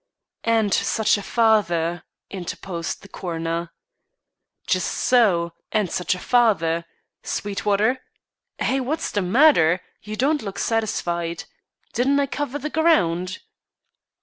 [0.47, 2.01] "And such a father,"
[2.31, 3.71] interposed the coroner.
[4.65, 6.85] "Just so and such a father.
[7.21, 8.01] Sweetwater?
[8.57, 8.79] Hey!
[8.79, 9.79] what's the matter?
[10.01, 11.43] You don't look satisfied.
[11.93, 13.41] Didn't I cover the ground?"